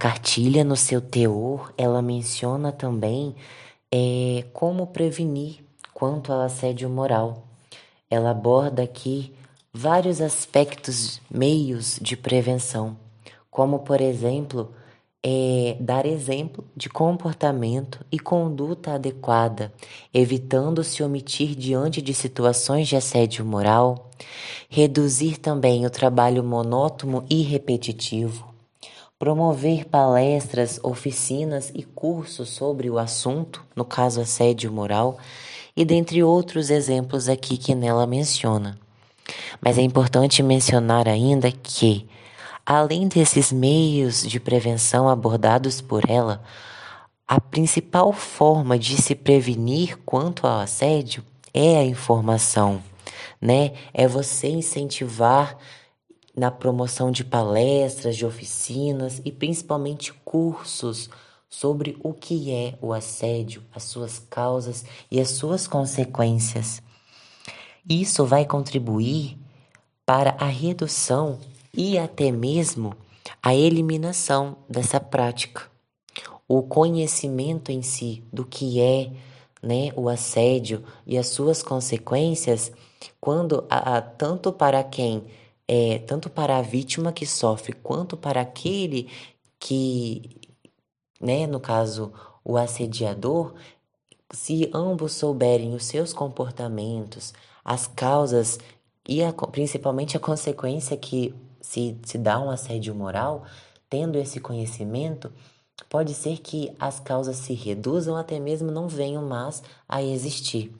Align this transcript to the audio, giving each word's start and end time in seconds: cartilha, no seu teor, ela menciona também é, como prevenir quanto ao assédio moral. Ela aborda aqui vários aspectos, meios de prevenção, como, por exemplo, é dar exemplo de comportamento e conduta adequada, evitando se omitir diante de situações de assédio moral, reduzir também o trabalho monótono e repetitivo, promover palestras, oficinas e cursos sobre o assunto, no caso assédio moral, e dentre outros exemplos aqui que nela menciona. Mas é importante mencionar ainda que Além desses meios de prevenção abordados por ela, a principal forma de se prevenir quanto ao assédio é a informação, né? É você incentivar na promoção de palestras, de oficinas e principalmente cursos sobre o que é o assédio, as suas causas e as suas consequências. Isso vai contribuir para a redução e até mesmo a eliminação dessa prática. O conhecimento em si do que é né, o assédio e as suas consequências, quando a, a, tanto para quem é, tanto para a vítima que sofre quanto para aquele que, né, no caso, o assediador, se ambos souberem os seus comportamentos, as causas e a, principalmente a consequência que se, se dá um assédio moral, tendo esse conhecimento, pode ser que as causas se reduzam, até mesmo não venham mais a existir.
cartilha, 0.00 0.64
no 0.64 0.76
seu 0.76 0.98
teor, 0.98 1.74
ela 1.76 2.00
menciona 2.00 2.72
também 2.72 3.36
é, 3.92 4.46
como 4.50 4.86
prevenir 4.86 5.62
quanto 5.92 6.32
ao 6.32 6.40
assédio 6.40 6.88
moral. 6.88 7.44
Ela 8.08 8.30
aborda 8.30 8.82
aqui 8.82 9.34
vários 9.70 10.22
aspectos, 10.22 11.20
meios 11.30 11.98
de 12.00 12.16
prevenção, 12.16 12.96
como, 13.50 13.80
por 13.80 14.00
exemplo, 14.00 14.72
é 15.22 15.76
dar 15.78 16.06
exemplo 16.06 16.64
de 16.74 16.88
comportamento 16.88 18.02
e 18.10 18.18
conduta 18.18 18.94
adequada, 18.94 19.70
evitando 20.14 20.82
se 20.82 21.02
omitir 21.02 21.54
diante 21.54 22.00
de 22.00 22.14
situações 22.14 22.88
de 22.88 22.96
assédio 22.96 23.44
moral, 23.44 24.10
reduzir 24.70 25.36
também 25.36 25.84
o 25.84 25.90
trabalho 25.90 26.42
monótono 26.42 27.22
e 27.28 27.42
repetitivo, 27.42 28.49
promover 29.20 29.84
palestras, 29.84 30.80
oficinas 30.82 31.70
e 31.72 31.84
cursos 31.84 32.48
sobre 32.48 32.90
o 32.90 32.98
assunto, 32.98 33.64
no 33.76 33.84
caso 33.84 34.20
assédio 34.20 34.72
moral, 34.72 35.16
e 35.76 35.84
dentre 35.84 36.24
outros 36.24 36.70
exemplos 36.70 37.28
aqui 37.28 37.56
que 37.56 37.76
nela 37.76 38.04
menciona. 38.04 38.76
Mas 39.60 39.78
é 39.78 39.82
importante 39.82 40.42
mencionar 40.42 41.06
ainda 41.06 41.52
que 41.52 42.08
Além 42.72 43.08
desses 43.08 43.50
meios 43.50 44.22
de 44.22 44.38
prevenção 44.38 45.08
abordados 45.08 45.80
por 45.80 46.08
ela, 46.08 46.40
a 47.26 47.40
principal 47.40 48.12
forma 48.12 48.78
de 48.78 49.00
se 49.02 49.14
prevenir 49.14 49.98
quanto 50.06 50.46
ao 50.46 50.60
assédio 50.60 51.24
é 51.52 51.78
a 51.78 51.84
informação, 51.84 52.80
né? 53.40 53.72
É 53.92 54.06
você 54.06 54.46
incentivar 54.48 55.56
na 56.36 56.50
promoção 56.50 57.10
de 57.10 57.24
palestras, 57.24 58.16
de 58.16 58.24
oficinas 58.24 59.20
e 59.24 59.32
principalmente 59.32 60.12
cursos 60.24 61.10
sobre 61.48 61.96
o 62.02 62.12
que 62.12 62.52
é 62.52 62.78
o 62.80 62.92
assédio, 62.92 63.62
as 63.74 63.82
suas 63.82 64.18
causas 64.18 64.84
e 65.10 65.20
as 65.20 65.30
suas 65.30 65.66
consequências. 65.66 66.80
Isso 67.88 68.24
vai 68.24 68.44
contribuir 68.44 69.36
para 70.06 70.36
a 70.38 70.46
redução 70.46 71.38
e 71.76 71.98
até 71.98 72.30
mesmo 72.30 72.94
a 73.42 73.54
eliminação 73.54 74.56
dessa 74.68 75.00
prática. 75.00 75.68
O 76.46 76.62
conhecimento 76.62 77.70
em 77.70 77.82
si 77.82 78.22
do 78.32 78.44
que 78.44 78.80
é 78.80 79.10
né, 79.62 79.92
o 79.94 80.08
assédio 80.08 80.84
e 81.06 81.18
as 81.18 81.28
suas 81.28 81.62
consequências, 81.62 82.72
quando 83.20 83.64
a, 83.68 83.96
a, 83.96 84.02
tanto 84.02 84.52
para 84.52 84.82
quem 84.82 85.24
é, 85.72 86.00
tanto 86.00 86.28
para 86.28 86.58
a 86.58 86.62
vítima 86.62 87.12
que 87.12 87.24
sofre 87.24 87.72
quanto 87.72 88.16
para 88.16 88.40
aquele 88.40 89.08
que, 89.56 90.40
né, 91.20 91.46
no 91.46 91.60
caso, 91.60 92.12
o 92.44 92.56
assediador, 92.56 93.54
se 94.32 94.68
ambos 94.74 95.12
souberem 95.12 95.72
os 95.72 95.84
seus 95.84 96.12
comportamentos, 96.12 97.32
as 97.64 97.86
causas 97.86 98.58
e 99.08 99.22
a, 99.22 99.32
principalmente 99.32 100.16
a 100.16 100.20
consequência 100.20 100.96
que 100.96 101.32
se, 101.60 101.96
se 102.02 102.18
dá 102.18 102.40
um 102.40 102.50
assédio 102.50 102.92
moral, 102.92 103.44
tendo 103.88 104.18
esse 104.18 104.40
conhecimento, 104.40 105.32
pode 105.88 106.14
ser 106.14 106.38
que 106.38 106.74
as 106.80 106.98
causas 106.98 107.36
se 107.36 107.54
reduzam, 107.54 108.16
até 108.16 108.40
mesmo 108.40 108.72
não 108.72 108.88
venham 108.88 109.24
mais 109.24 109.62
a 109.88 110.02
existir. 110.02 110.74